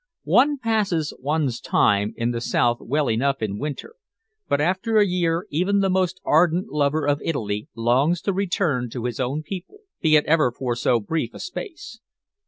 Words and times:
One 0.25 0.57
passes 0.57 1.13
one's 1.19 1.59
time 1.61 2.15
in 2.17 2.31
the 2.31 2.41
south 2.41 2.79
well 2.81 3.07
enough 3.07 3.39
in 3.43 3.59
winter, 3.59 3.93
but 4.49 4.59
after 4.59 4.97
a 4.97 5.05
year 5.05 5.45
even 5.51 5.79
the 5.81 5.91
most 5.91 6.19
ardent 6.25 6.69
lover 6.69 7.07
of 7.07 7.21
Italy 7.23 7.67
longs 7.75 8.19
to 8.21 8.33
return 8.33 8.89
to 8.93 9.05
his 9.05 9.19
own 9.19 9.43
people, 9.43 9.81
be 10.01 10.15
it 10.15 10.25
ever 10.25 10.51
for 10.51 10.75
so 10.75 10.99
brief 10.99 11.35
a 11.35 11.39
space. 11.39 11.99